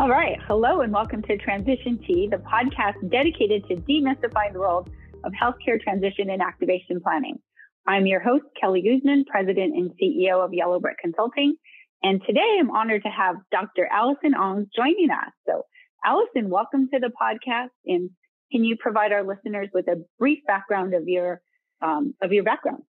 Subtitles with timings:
[0.00, 0.38] All right.
[0.46, 4.88] Hello and welcome to Transition Tea, the podcast dedicated to demystifying the world
[5.24, 7.38] of healthcare transition and activation planning.
[7.86, 11.54] I'm your host, Kelly Guzman, President and CEO of Yellow Brick Consulting.
[12.02, 13.86] And today I'm honored to have Dr.
[13.92, 15.34] Allison Ong joining us.
[15.46, 15.64] So,
[16.02, 17.68] Allison, welcome to the podcast.
[17.84, 18.08] And
[18.50, 21.42] can you provide our listeners with a brief background of your
[21.82, 22.84] um, of your background?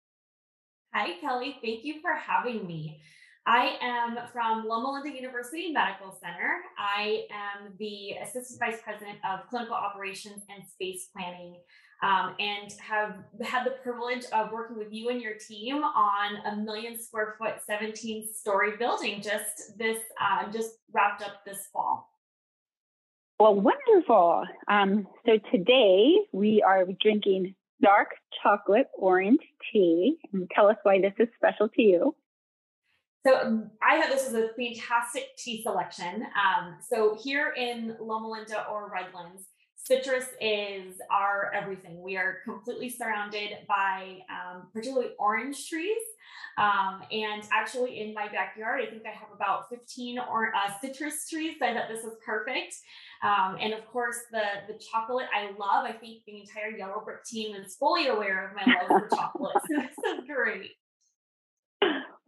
[0.94, 1.56] Hi, Kelly.
[1.62, 3.00] Thank you for having me.
[3.48, 6.58] I am from Loma Linda University Medical Center.
[6.78, 11.56] I am the Assistant Vice President of Clinical Operations and Space Planning
[12.04, 16.58] um, and have had the privilege of working with you and your team on a
[16.58, 22.12] million square foot, 17 story building just this, uh, just wrapped up this fall.
[23.40, 24.44] Well, wonderful.
[24.68, 28.10] Um, so today we are drinking dark
[28.44, 29.40] chocolate orange
[29.72, 30.18] tea.
[30.54, 32.14] Tell us why this is special to you.
[33.26, 36.24] So um, I have this as a fantastic tea selection.
[36.24, 39.44] Um, so here in Loma Linda or Redlands,
[39.88, 42.02] citrus is our everything.
[42.02, 45.98] We are completely surrounded by um, particularly orange trees.
[46.58, 51.30] Um, and actually, in my backyard, I think I have about 15 or uh, citrus
[51.30, 51.56] trees.
[51.60, 52.76] So I thought this was perfect.
[53.24, 55.86] Um, and of course, the the chocolate I love.
[55.86, 59.54] I think the entire Yellow Brick team is fully aware of my love for chocolate.
[59.70, 60.72] So this is great.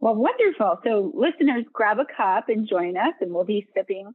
[0.00, 0.78] Well, wonderful.
[0.82, 4.12] So, listeners, grab a cup and join us, and we'll be sipping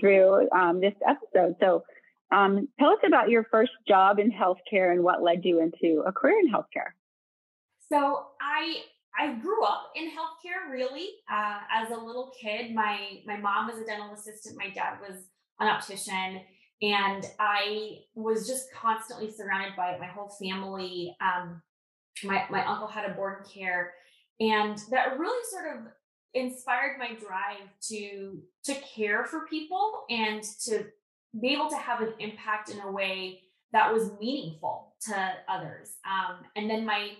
[0.00, 1.54] through um, this episode.
[1.60, 1.84] So,
[2.32, 6.12] um, tell us about your first job in healthcare and what led you into a
[6.12, 6.90] career in healthcare.
[7.90, 8.78] So, I
[9.16, 12.74] I grew up in healthcare really uh, as a little kid.
[12.74, 14.56] My my mom was a dental assistant.
[14.58, 15.18] My dad was
[15.60, 16.40] an optician,
[16.82, 20.00] and I was just constantly surrounded by it.
[20.00, 21.16] My whole family.
[21.20, 21.62] Um,
[22.24, 23.92] my my uncle had a board care
[24.40, 25.92] and that really sort of
[26.34, 30.84] inspired my drive to to care for people and to
[31.40, 33.40] be able to have an impact in a way
[33.72, 35.96] that was meaningful to others.
[36.06, 37.10] Um, and then my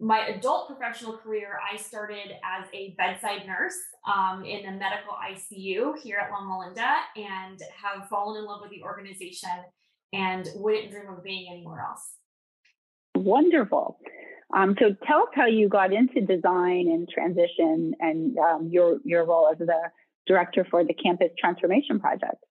[0.00, 5.96] my adult professional career i started as a bedside nurse um, in a medical icu
[6.02, 9.48] here at loma linda and have fallen in love with the organization
[10.12, 12.16] and wouldn't dream of being anywhere else.
[13.14, 13.98] Wonderful
[14.52, 19.24] um, so tell us how you got into design and transition and um, your your
[19.24, 19.90] role as the
[20.26, 22.44] director for the campus transformation project.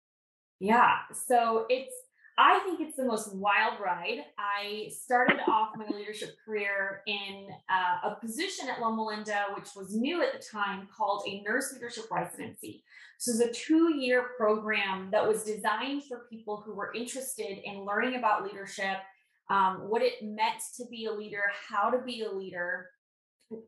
[0.59, 1.93] Yeah, so it's
[2.41, 4.19] I think it's the most wild ride.
[4.37, 9.93] I started off my leadership career in uh, a position at Loma Linda, which was
[9.93, 12.85] new at the time, called a nurse leadership residency.
[13.17, 18.15] So it's a two-year program that was designed for people who were interested in learning
[18.15, 18.99] about leadership
[19.49, 22.89] um, what it meant to be a leader, how to be a leader.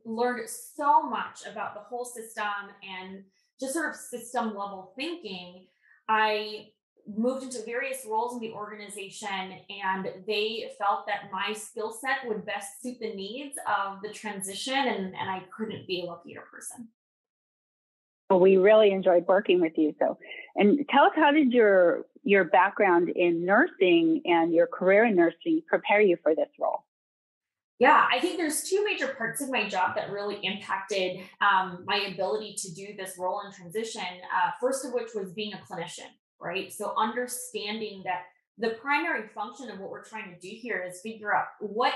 [0.06, 2.46] Learned so much about the whole system
[2.88, 3.24] and
[3.60, 5.68] just sort of system level thinking.
[6.08, 6.68] I
[7.08, 12.46] moved into various roles in the organization and they felt that my skill set would
[12.46, 16.90] best suit the needs of the transition and, and I couldn't be a luckier person.
[18.30, 19.94] Well, we really enjoyed working with you.
[20.00, 20.18] So,
[20.56, 25.62] and tell us how did your your background in nursing and your career in nursing
[25.68, 26.84] prepare you for this role?
[27.80, 32.12] Yeah, I think there's two major parts of my job that really impacted um, my
[32.14, 34.04] ability to do this role in transition.
[34.04, 36.72] Uh, first of which was being a clinician, right?
[36.72, 38.26] So understanding that
[38.60, 41.96] the primary function of what we're trying to do here is figure out what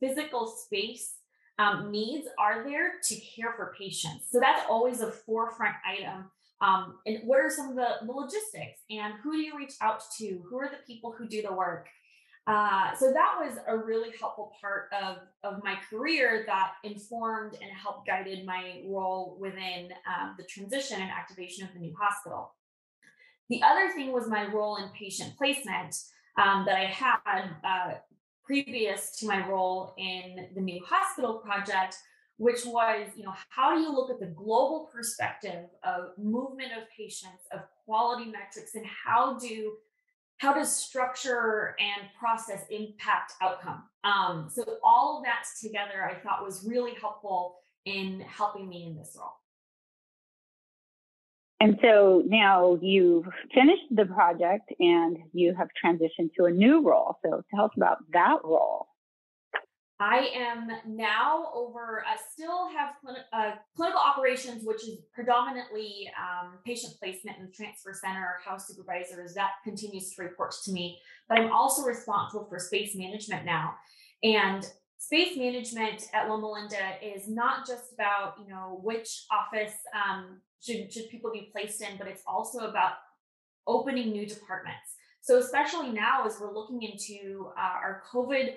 [0.00, 1.16] physical space
[1.58, 4.28] um, needs are there to care for patients.
[4.30, 8.82] So that's always a forefront item um, and what are some of the, the, logistics
[8.90, 10.42] and who do you reach out to?
[10.48, 11.88] Who are the people who do the work?
[12.46, 17.70] Uh, so that was a really helpful part of, of my career that informed and
[17.70, 22.54] helped guided my role within um, the transition and activation of the new hospital.
[23.50, 25.96] The other thing was my role in patient placement
[26.40, 27.94] um, that I had uh,
[28.44, 31.96] previous to my role in the new hospital project,
[32.40, 36.84] which was, you know, how do you look at the global perspective of movement of
[36.88, 39.74] patients, of quality metrics, and how do
[40.38, 43.82] how does structure and process impact outcome?
[44.04, 48.96] Um, so all of that together, I thought was really helpful in helping me in
[48.96, 49.34] this role.
[51.60, 57.18] And so now you've finished the project and you have transitioned to a new role.
[57.22, 58.86] So tell us about that role.
[60.00, 62.94] I am now over, I still have
[63.34, 69.34] uh, clinical operations, which is predominantly um, patient placement and transfer center, house supervisors.
[69.34, 70.98] That continues to report to me.
[71.28, 73.74] But I'm also responsible for space management now.
[74.22, 74.66] And
[74.96, 80.90] space management at Loma Linda is not just about, you know, which office um, should,
[80.90, 82.92] should people be placed in, but it's also about
[83.66, 84.96] opening new departments.
[85.20, 88.54] So especially now, as we're looking into uh, our COVID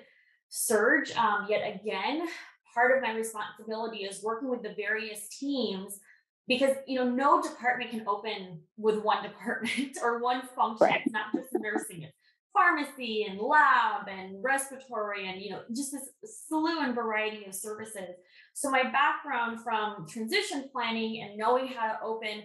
[0.54, 2.28] surge, um, yet again,
[2.72, 5.98] part of my responsibility is working with the various teams
[6.46, 10.86] because you know no department can open with one department or one function.
[10.86, 11.00] Right.
[11.04, 12.16] It's not just nursing; it's
[12.52, 16.08] pharmacy and lab and respiratory and you know just this
[16.48, 18.14] slew and variety of services.
[18.54, 22.44] So my background from transition planning and knowing how to open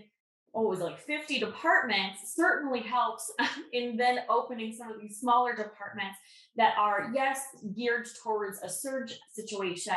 [0.54, 3.32] oh, it was like 50 departments certainly helps
[3.74, 6.18] in then opening some of these smaller departments
[6.56, 7.42] that are, yes,
[7.76, 9.94] geared towards a surge situation,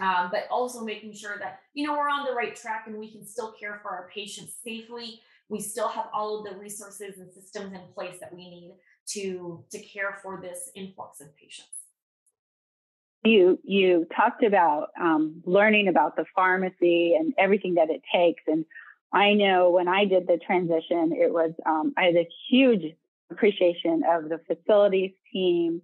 [0.00, 3.10] um, but also making sure that, you know, we're on the right track and we
[3.10, 5.20] can still care for our patients safely.
[5.48, 8.74] We still have all of the resources and systems in place that we need
[9.10, 11.68] to, to care for this influx of patients.
[13.26, 18.66] You you talked about um, learning about the pharmacy and everything that it takes, and
[19.14, 22.82] I know when I did the transition, it was, um, I had a huge
[23.30, 25.80] appreciation of the facilities team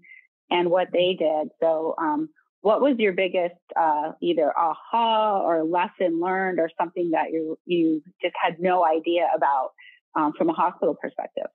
[0.50, 1.48] and what they did.
[1.60, 2.28] So, um,
[2.62, 8.02] what was your biggest uh, either aha or lesson learned or something that you you
[8.20, 9.70] just had no idea about
[10.14, 11.46] um, from a hospital perspective?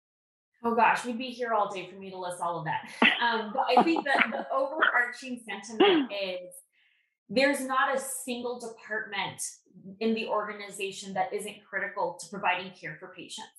[0.63, 2.89] Oh gosh, we'd be here all day for me to list all of that.
[3.22, 6.56] Um, but I think that the overarching sentiment is
[7.30, 9.42] there's not a single department
[10.00, 13.50] in the organization that isn't critical to providing care for patients.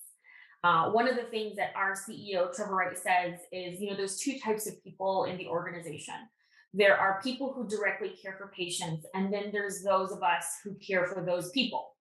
[0.63, 4.19] Uh, one of the things that our CEO, Trevor Wright, says is, you know, there's
[4.19, 6.15] two types of people in the organization.
[6.73, 10.75] There are people who directly care for patients, and then there's those of us who
[10.75, 11.95] care for those people.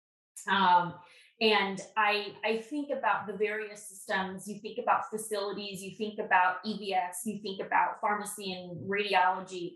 [0.51, 0.95] Um,
[1.41, 4.47] and I, I think about the various systems.
[4.47, 9.73] You think about facilities, you think about EVS, you think about pharmacy and radiology.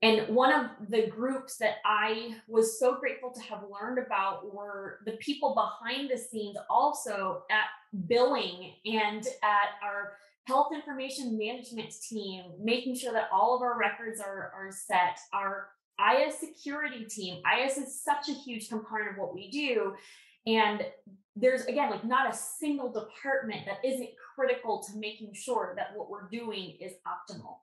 [0.00, 5.00] And one of the groups that I was so grateful to have learned about were
[5.04, 7.66] the people behind the scenes, also at
[8.06, 10.12] billing and at our
[10.46, 15.70] health information management team, making sure that all of our records are, are set, our
[15.98, 17.42] IS security team.
[17.58, 19.94] IS is such a huge component of what we do.
[20.46, 20.86] And
[21.34, 26.08] there's again like not a single department that isn't critical to making sure that what
[26.08, 27.56] we're doing is optimal.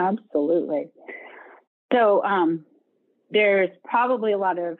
[0.00, 0.90] Absolutely.
[1.92, 2.64] So um,
[3.30, 4.78] there's probably a lot of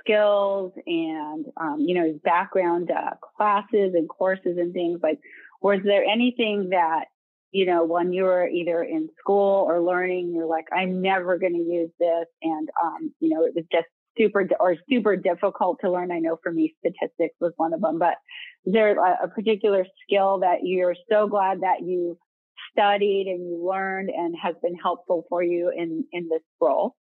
[0.00, 5.18] skills and um, you know background uh, classes and courses and things like.
[5.62, 7.06] Was there anything that
[7.50, 11.54] you know when you were either in school or learning, you're like, I'm never going
[11.54, 15.90] to use this, and um, you know it was just super or super difficult to
[15.90, 16.12] learn.
[16.12, 17.98] I know for me, statistics was one of them.
[17.98, 18.14] But
[18.66, 22.18] is there a, a particular skill that you're so glad that you
[22.74, 26.96] studied and you learned and has been helpful for you in in this role?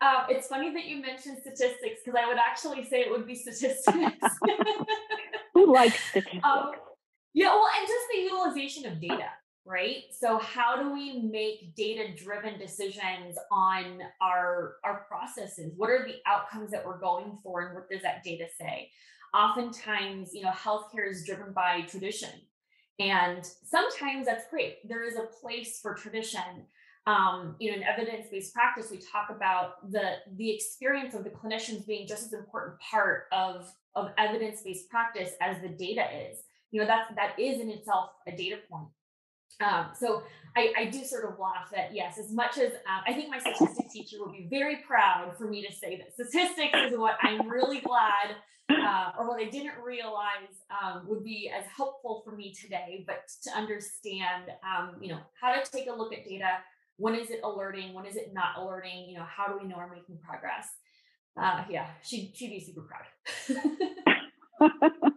[0.00, 3.34] Uh, it's funny that you mentioned statistics because I would actually say it would be
[3.34, 3.88] statistics.
[5.54, 6.44] Who likes statistics?
[6.44, 6.72] Um,
[7.32, 9.28] yeah, well, and just the utilization of data,
[9.64, 10.02] right?
[10.10, 15.72] So how do we make data-driven decisions on our our processes?
[15.76, 18.90] What are the outcomes that we're going for, and what does that data say?
[19.32, 22.30] Oftentimes, you know, healthcare is driven by tradition
[22.98, 24.88] and sometimes that's great.
[24.88, 26.66] There is a place for tradition.
[27.06, 31.86] Um, you know, in evidence-based practice, we talk about the the experience of the clinicians
[31.86, 36.38] being just as important part of of evidence-based practice as the data is.
[36.70, 38.88] You know, that's that is in itself a data point.
[39.60, 40.22] Um, so
[40.56, 43.38] I, I, do sort of laugh that yes, as much as um, I think my
[43.38, 47.48] statistics teacher would be very proud for me to say that statistics is what I'm
[47.48, 48.36] really glad
[48.70, 53.28] uh, or what I didn't realize um, would be as helpful for me today, but
[53.44, 56.58] to understand, um, you know, how to take a look at data.
[56.96, 57.92] When is it alerting?
[57.92, 59.06] When is it not alerting?
[59.08, 60.68] You know, how do we know we're making progress?
[61.40, 63.60] Uh, yeah, she, she'd be super proud.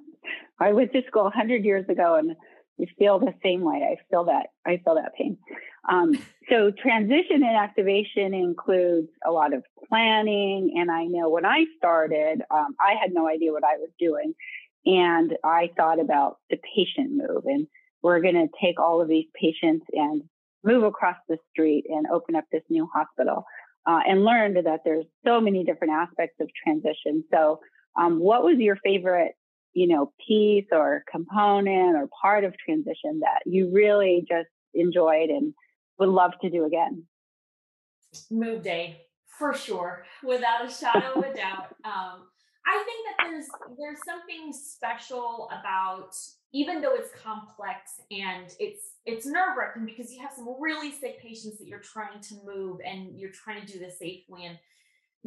[0.60, 2.36] I went to school 100 years ago and
[2.78, 3.82] you feel the same way.
[3.84, 4.48] I feel that.
[4.66, 5.38] I feel that pain.
[5.90, 6.14] Um,
[6.50, 10.76] so transition and activation includes a lot of planning.
[10.78, 14.34] And I know when I started, um, I had no idea what I was doing.
[14.86, 17.68] And I thought about the patient move and
[18.04, 20.24] we're going to take all of these patients and
[20.64, 23.44] move across the street and open up this new hospital.
[23.86, 27.24] Uh, and learned that there's so many different aspects of transition.
[27.34, 27.62] So,
[27.98, 29.32] um, what was your favorite
[29.78, 35.54] you know, piece or component or part of transition that you really just enjoyed and
[36.00, 37.04] would love to do again?
[38.32, 41.76] Move day, for sure, without a shadow of a doubt.
[41.86, 42.24] Um,
[42.66, 43.46] I think that there's
[43.78, 46.16] there's something special about
[46.54, 51.22] even though it's complex and it's it's nerve wracking because you have some really sick
[51.22, 54.58] patients that you're trying to move and you're trying to do this safely and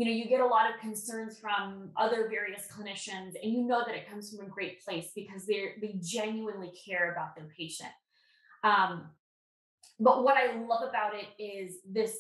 [0.00, 3.82] you know you get a lot of concerns from other various clinicians and you know
[3.86, 7.90] that it comes from a great place because they they genuinely care about their patient.
[8.64, 9.10] Um,
[10.00, 12.16] but what i love about it is this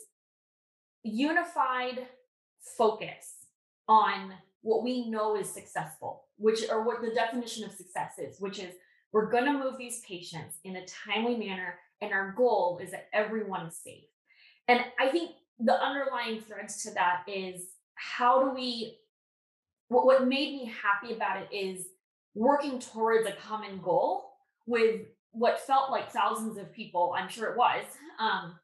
[1.02, 2.06] unified
[2.76, 3.46] focus
[3.88, 8.58] on what we know is successful which or what the definition of success is which
[8.58, 8.74] is
[9.12, 13.08] we're going to move these patients in a timely manner and our goal is that
[13.12, 14.04] everyone is safe.
[14.68, 15.30] And i think
[15.62, 18.98] the underlying threads to that is how do we
[19.88, 21.86] what, what made me happy about it is
[22.34, 24.32] working towards a common goal
[24.66, 25.02] with
[25.32, 27.84] what felt like thousands of people i'm sure it was
[28.18, 28.54] um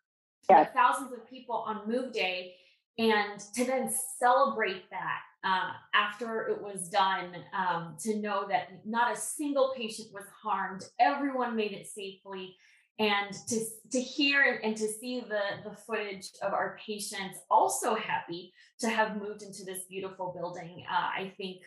[0.49, 0.71] yes.
[0.75, 2.55] thousands of people on move day
[2.99, 9.13] and to then celebrate that uh, after it was done um, to know that not
[9.13, 12.57] a single patient was harmed everyone made it safely
[12.99, 13.61] and to
[13.93, 19.21] to hear and to see the the footage of our patients also happy to have
[19.21, 21.59] moved into this beautiful building uh, i think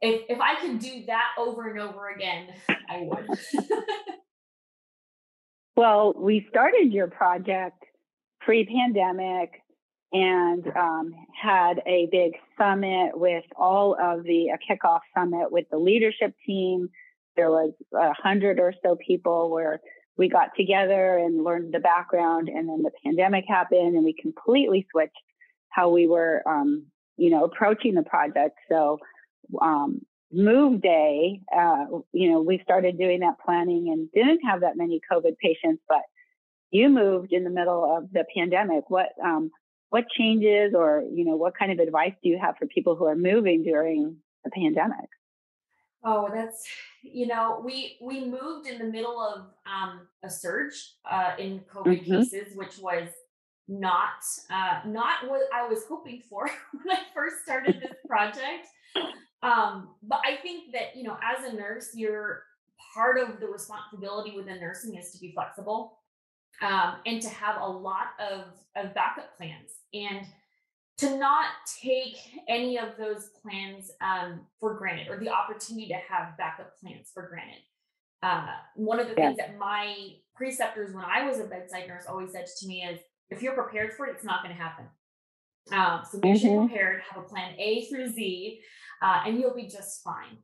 [0.00, 3.26] if if i could do that over and over again i would.
[5.74, 7.82] Well we started your project
[8.42, 9.62] pre-pandemic
[10.12, 15.78] and um, had a big summit with all of the a kickoff summit with the
[15.78, 16.90] leadership team.
[17.36, 19.80] There was a hundred or so people where
[20.16, 24.86] we got together and learned the background and then the pandemic happened and we completely
[24.90, 25.16] switched
[25.70, 28.58] how we were um, you know approaching the project.
[28.68, 28.98] So
[29.60, 30.00] um,
[30.32, 35.00] move day uh, you know we started doing that planning and didn't have that many
[35.10, 36.00] covid patients but
[36.72, 38.88] you moved in the middle of the pandemic.
[38.88, 39.50] What um,
[39.90, 43.06] what changes or you know what kind of advice do you have for people who
[43.06, 45.08] are moving during the pandemic
[46.04, 46.64] Oh, that's
[47.02, 50.74] you know we we moved in the middle of um, a surge
[51.10, 52.20] uh, in COVID mm-hmm.
[52.20, 53.08] cases, which was
[53.68, 58.66] not uh, not what I was hoping for when I first started this project.
[59.42, 62.42] Um, but I think that you know, as a nurse, you're
[62.94, 65.98] part of the responsibility within nursing is to be flexible
[66.62, 70.26] um, and to have a lot of of backup plans and
[70.98, 71.46] to not
[71.82, 72.16] take
[72.48, 77.28] any of those plans um, for granted or the opportunity to have backup plans for
[77.28, 77.62] granted.
[78.22, 78.46] Uh,
[78.76, 79.28] one of the yeah.
[79.28, 79.96] things that my
[80.34, 83.94] preceptors, when I was a bedside nurse, always said to me is, if you're prepared
[83.94, 84.84] for it, it's not going to happen.
[85.72, 86.40] Um, so make mm-hmm.
[86.40, 88.60] sure you're prepared, have a plan A through Z,
[89.00, 90.38] uh, and you'll be just fine.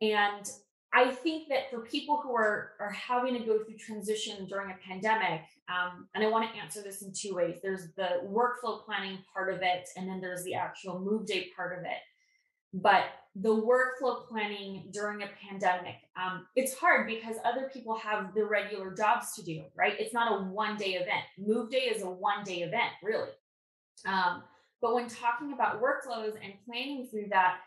[0.00, 0.48] And
[0.94, 4.76] I think that for people who are are having to go through transition during a
[4.86, 7.56] pandemic, um, and I want to answer this in two ways.
[7.62, 11.76] There's the workflow planning part of it, and then there's the actual move day part
[11.76, 11.98] of it.
[12.74, 18.44] But the workflow planning during a pandemic, um, it's hard because other people have the
[18.44, 19.94] regular jobs to do, right?
[19.98, 21.24] It's not a one day event.
[21.38, 23.30] Move day is a one day event, really.
[24.06, 24.44] Um,
[24.80, 27.58] but when talking about workflows and planning through that,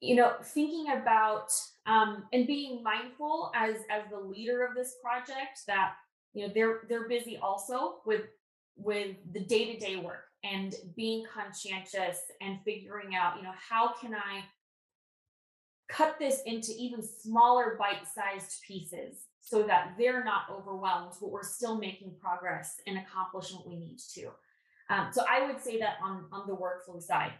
[0.00, 1.48] you know thinking about
[1.86, 5.94] um, and being mindful as as the leader of this project that
[6.34, 8.22] you know they're they're busy also with
[8.76, 14.42] with the day-to-day work and being conscientious and figuring out you know how can i
[15.88, 21.78] cut this into even smaller bite-sized pieces so that they're not overwhelmed but we're still
[21.78, 24.26] making progress and accomplishing what we need to.
[24.90, 27.32] Um, so i would say that on on the workflow side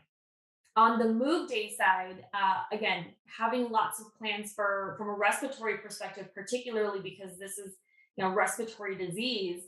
[0.76, 5.78] on the move day side, uh, again, having lots of plans for from a respiratory
[5.78, 7.75] perspective, particularly because this is
[8.16, 9.62] you know respiratory disease,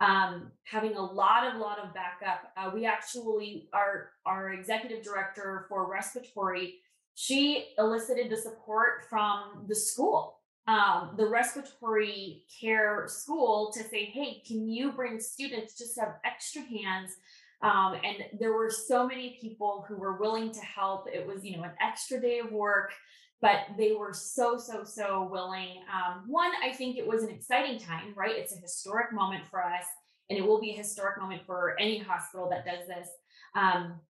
[0.00, 2.52] um, having a lot of lot of backup.
[2.56, 6.76] Uh, we actually our our executive director for respiratory,
[7.14, 10.38] she elicited the support from the school.
[10.68, 16.62] Um, the respiratory care school to say, hey, can you bring students just have extra
[16.62, 17.16] hands
[17.62, 21.06] um, and there were so many people who were willing to help.
[21.12, 22.92] It was, you know, an extra day of work,
[23.40, 25.82] but they were so, so, so willing.
[25.92, 28.34] Um, one, I think it was an exciting time, right?
[28.36, 29.84] It's a historic moment for us,
[30.28, 33.08] and it will be a historic moment for any hospital that does this.
[33.54, 34.00] Um,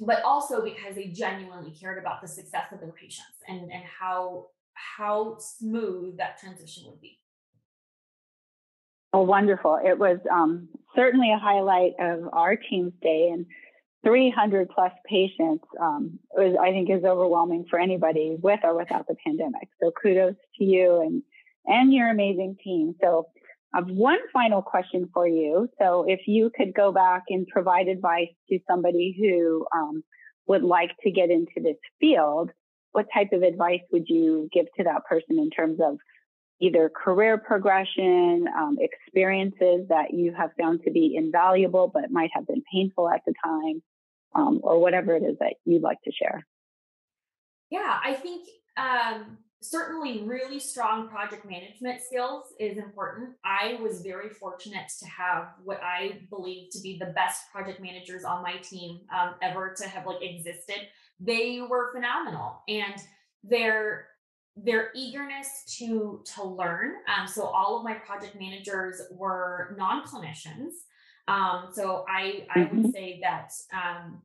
[0.00, 4.46] but also because they genuinely cared about the success of their patients and, and how
[4.74, 7.18] how smooth that transition would be.
[9.12, 9.78] Oh, wonderful.
[9.84, 13.46] It was um, certainly a highlight of our team's day and
[14.04, 19.14] 300 plus patients um, was, I think, is overwhelming for anybody with or without the
[19.24, 19.68] pandemic.
[19.80, 21.22] So kudos to you and,
[21.66, 22.94] and your amazing team.
[23.00, 23.28] So
[23.72, 25.68] I have one final question for you.
[25.80, 30.02] So if you could go back and provide advice to somebody who um,
[30.46, 32.50] would like to get into this field,
[32.90, 35.96] what type of advice would you give to that person in terms of
[36.62, 42.46] either career progression, um, experiences that you have found to be invaluable but might have
[42.46, 43.82] been painful at the time.
[44.34, 46.46] um, or whatever it is that you'd like to share.
[47.70, 53.30] Yeah, I think um, certainly really strong project management skills is important.
[53.44, 58.24] I was very fortunate to have what I believe to be the best project managers
[58.24, 60.88] on my team um, ever to have like existed.
[61.20, 62.94] They were phenomenal and
[63.44, 64.06] their
[64.56, 66.94] their eagerness to to learn.
[67.08, 70.72] Um, so all of my project managers were non-clinicians.
[71.28, 72.82] Um, so I I mm-hmm.
[72.82, 74.22] would say that um,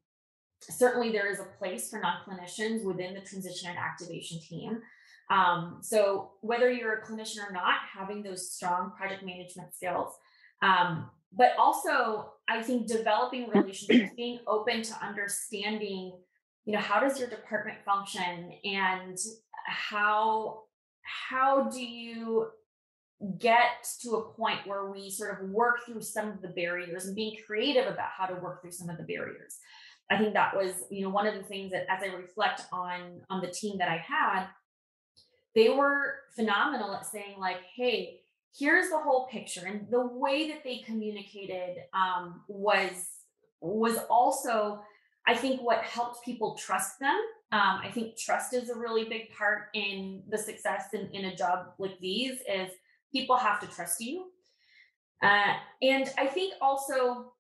[0.62, 4.81] certainly there is a place for non-clinicians within the transition and activation team.
[5.29, 10.13] Um, so whether you're a clinician or not, having those strong project management skills,
[10.62, 16.13] um, but also I think developing relationships, being open to understanding,
[16.67, 19.17] you know, how does your department function and
[19.65, 20.63] how
[21.01, 22.47] how do you
[23.39, 27.15] get to a point where we sort of work through some of the barriers and
[27.15, 29.57] being creative about how to work through some of the barriers.
[30.12, 33.21] I think that was, you know, one of the things that as I reflect on
[33.29, 34.47] on the team that I had,
[35.55, 38.19] they were phenomenal at saying like hey
[38.57, 43.07] here's the whole picture and the way that they communicated um, was
[43.62, 44.81] was also
[45.27, 47.19] i think what helped people trust them
[47.51, 51.36] um, i think trust is a really big part in the success in, in a
[51.36, 52.72] job like these is
[53.13, 54.25] people have to trust you.
[55.24, 57.34] Uh, and i think also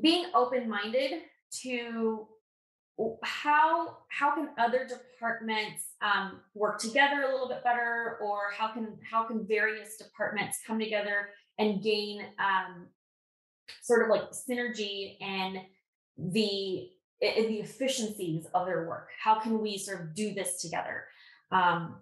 [0.00, 2.28] being open-minded to
[3.22, 8.96] how how can other departments um, work together a little bit better or how can
[9.08, 11.28] how can various departments come together
[11.58, 12.86] and gain um,
[13.82, 15.58] sort of like synergy and
[16.18, 19.08] the the efficiencies of their work.
[19.20, 21.04] How can we sort of do this together?
[21.50, 21.96] Um,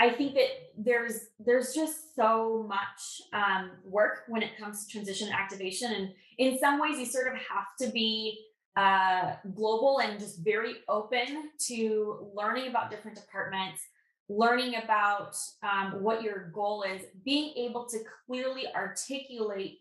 [0.00, 5.28] i think that there's there's just so much um, work when it comes to transition
[5.28, 8.46] activation and in some ways you sort of have to be
[8.76, 13.80] uh, global and just very open to learning about different departments,
[14.28, 19.78] learning about um, what your goal is, being able to clearly articulate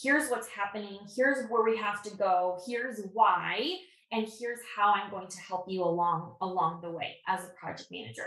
[0.00, 3.76] here's what's happening, here's where we have to go, here's why,
[4.12, 7.88] and here's how I'm going to help you along along the way as a project
[7.90, 8.26] manager.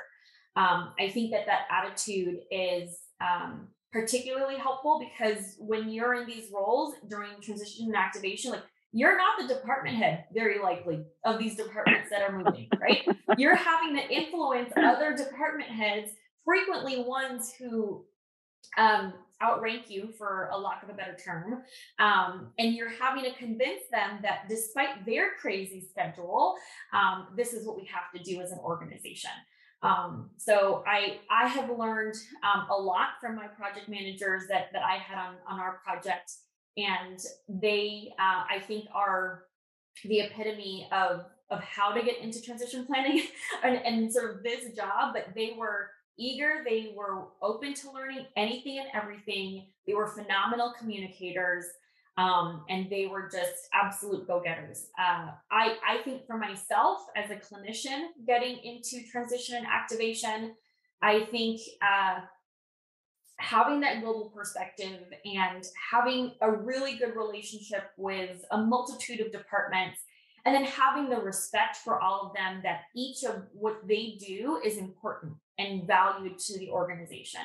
[0.56, 6.50] Um, I think that that attitude is um, particularly helpful because when you're in these
[6.54, 11.56] roles during transition and activation, like you're not the department head, very likely, of these
[11.56, 13.08] departments that are moving, right?
[13.38, 16.12] you're having to influence other department heads,
[16.46, 18.06] frequently ones who
[18.78, 21.64] um, outrank you, for a lack of a better term.
[22.00, 26.56] Um, and you're having to convince them that despite their crazy schedule,
[26.94, 29.32] um, this is what we have to do as an organization.
[29.82, 34.82] Um, so I I have learned um, a lot from my project managers that that
[34.84, 36.32] I had on on our project
[36.78, 39.44] and they uh, i think are
[40.06, 43.24] the epitome of of how to get into transition planning
[43.64, 46.64] and, and sort of this job but they were eager.
[46.68, 49.68] They were open to learning anything and everything.
[49.88, 51.66] They were phenomenal communicators
[52.18, 54.88] um, and they were just absolute go-getters.
[55.00, 60.56] Uh, I, I think for myself as a clinician getting into transition and activation
[61.02, 62.22] i think uh,
[63.38, 70.00] having that global perspective and having a really good relationship with a multitude of departments
[70.46, 74.60] and then having the respect for all of them that each of what they do
[74.64, 77.42] is important and valued to the organization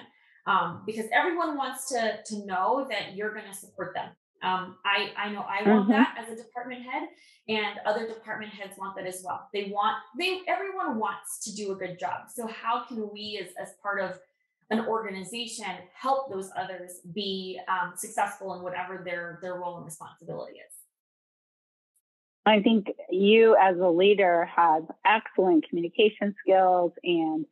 [0.47, 4.09] um, because everyone wants to to know that you're going to support them
[4.41, 5.93] um, I, I know I want mm-hmm.
[5.93, 7.09] that as a department head
[7.49, 9.49] and other department heads want that as well.
[9.53, 12.29] They want, they, everyone wants to do a good job.
[12.33, 14.17] So how can we as, as part of
[14.71, 20.59] an organization help those others be um, successful in whatever their their role and responsibility
[20.59, 20.75] is
[22.45, 27.47] i think you as a leader have excellent communication skills and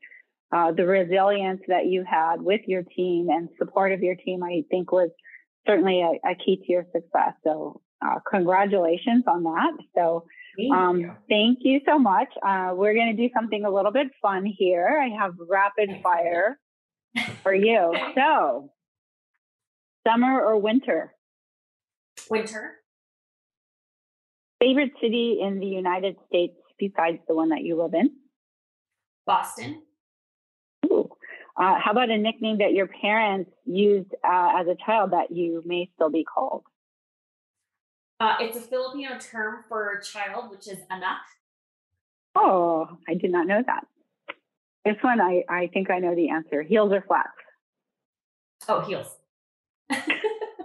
[0.53, 4.63] uh, the resilience that you had with your team and support of your team i
[4.71, 5.11] think was
[5.67, 10.25] certainly a, a key to your success so uh, congratulations on that so
[10.57, 11.13] Thank, um, you.
[11.29, 12.29] thank you so much.
[12.43, 15.01] Uh, we're going to do something a little bit fun here.
[15.03, 16.59] I have rapid fire
[17.43, 17.95] for you.
[18.15, 18.71] So,
[20.07, 21.15] summer or winter?
[22.31, 22.77] Winter.
[24.61, 28.11] Favorite city in the United States besides the one that you live in?
[29.27, 29.83] Boston.
[31.59, 35.63] Uh, how about a nickname that your parents used uh, as a child that you
[35.65, 36.65] may still be called?
[38.21, 41.19] Uh, it's a Filipino term for child, which is anak.
[42.35, 43.87] Oh, I did not know that.
[44.85, 46.63] This one, I, I think I know the answer.
[46.63, 47.31] Heels or flats?
[48.69, 49.17] Oh, heels.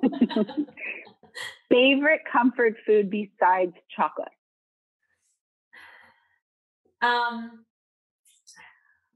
[1.70, 4.28] Favorite comfort food besides chocolate?
[7.02, 7.66] Um,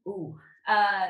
[0.08, 1.08] ooh, uh,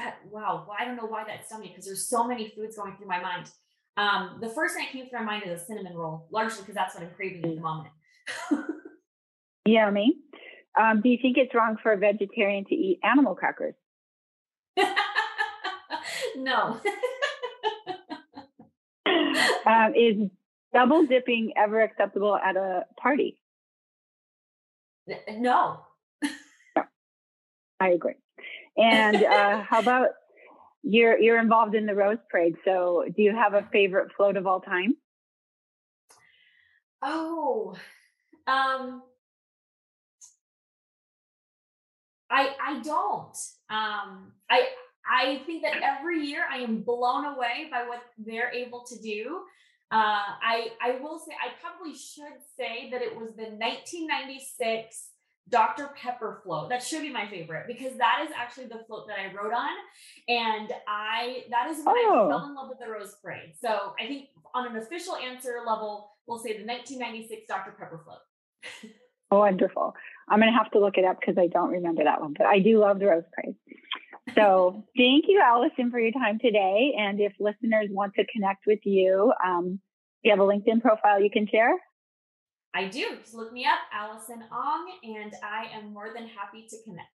[0.00, 0.64] that wow.
[0.66, 3.06] Well, I don't know why that stumped me because there's so many foods going through
[3.06, 3.50] my mind.
[3.96, 6.74] Um, the first thing that came through my mind is a cinnamon roll, largely because
[6.74, 7.90] that's what I'm craving at the moment.
[9.66, 10.16] Yummy.
[10.80, 13.74] Um, do you think it's wrong for a vegetarian to eat animal crackers?
[16.36, 16.80] no.
[19.66, 20.30] um, is
[20.72, 23.38] double dipping ever acceptable at a party?
[25.06, 25.16] No.
[25.28, 25.80] no.
[27.80, 28.14] I agree.
[28.80, 30.10] And uh, how about
[30.82, 32.56] you're you're involved in the Rose Parade?
[32.64, 34.96] So, do you have a favorite float of all time?
[37.02, 37.76] Oh,
[38.46, 39.02] um,
[42.30, 43.36] I I don't.
[43.68, 44.68] Um, I
[45.06, 49.40] I think that every year I am blown away by what they're able to do.
[49.92, 55.08] Uh, I I will say I probably should say that it was the 1996
[55.48, 55.90] Dr.
[55.96, 56.68] Pepper float.
[56.68, 59.70] That should be my favorite because that is actually the float that I rode on,
[60.28, 62.26] and I that is when oh.
[62.26, 63.54] I fell in love with the Rose Parade.
[63.60, 67.74] So I think on an official answer level, we'll say the 1996 Dr.
[67.78, 68.92] Pepper float.
[69.30, 69.94] oh, wonderful!
[70.28, 72.60] I'm gonna have to look it up because I don't remember that one, but I
[72.60, 73.56] do love the Rose Parade.
[74.34, 76.94] So thank you, Allison, for your time today.
[76.96, 79.80] And if listeners want to connect with you, um,
[80.22, 81.72] you have a LinkedIn profile you can share?
[82.74, 83.16] I do.
[83.20, 87.08] Just look me up, Allison Ong, and I am more than happy to connect.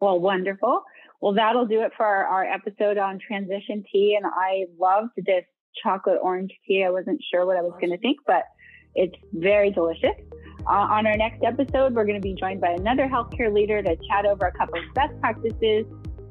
[0.00, 0.82] Well, wonderful.
[1.20, 4.18] Well, that'll do it for our, our episode on transition tea.
[4.20, 5.44] And I loved this
[5.82, 6.84] chocolate orange tea.
[6.84, 8.42] I wasn't sure what I was going to think, but
[8.94, 10.16] it's very delicious.
[10.68, 13.96] Uh, on our next episode, we're going to be joined by another healthcare leader to
[14.10, 15.86] chat over a couple of best practices,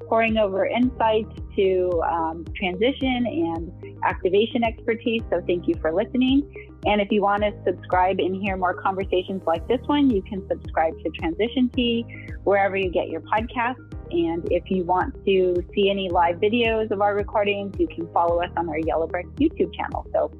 [0.07, 5.21] pouring over insights to um, transition and activation expertise.
[5.29, 6.43] So thank you for listening.
[6.85, 10.47] And if you want to subscribe and hear more conversations like this one, you can
[10.47, 12.05] subscribe to Transition Tea
[12.43, 13.81] wherever you get your podcasts.
[14.11, 18.41] And if you want to see any live videos of our recordings, you can follow
[18.41, 20.05] us on our Yellow Brick YouTube channel.
[20.13, 20.31] So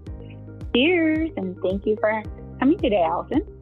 [0.76, 2.22] cheers and thank you for
[2.60, 3.55] coming today, Allison.